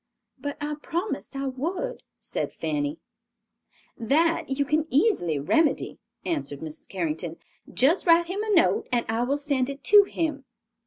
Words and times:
"But 0.39 0.57
I 0.59 0.73
promised 0.81 1.35
I 1.35 1.45
would," 1.45 2.01
said 2.19 2.51
Fanny. 2.51 2.97
"That 3.95 4.49
you 4.49 4.65
can 4.65 4.87
easily 4.89 5.37
remedy," 5.37 5.99
answered 6.25 6.61
Mrs. 6.61 6.89
Carrington. 6.89 7.37
"Just 7.71 8.07
write 8.07 8.25
him 8.25 8.41
a 8.41 8.49
note 8.55 8.87
and 8.91 9.05
I 9.07 9.21
will 9.21 9.37
send 9.37 9.69
it 9.69 9.83
to 9.83 10.01
him." 10.05 10.45